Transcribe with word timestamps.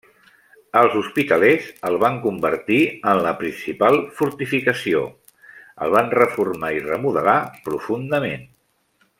Els 0.79 0.93
hospitalers 1.01 1.67
el 1.89 1.97
van 2.03 2.17
convertir 2.23 2.79
en 3.11 3.21
la 3.27 3.35
principal 3.43 4.01
fortificació, 4.21 5.03
el 5.87 5.97
van 5.99 6.13
reformar 6.21 6.75
i 6.79 6.85
remodelar 6.91 7.39
profundament. 7.69 8.53